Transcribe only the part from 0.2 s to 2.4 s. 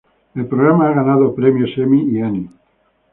El programa ha ganado premios Emmy y